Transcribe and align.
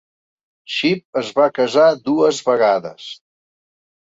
Chipp 0.75 1.19
es 1.21 1.29
va 1.41 1.45
casar 1.59 1.85
dues 2.09 2.41
vegades. 2.49 3.07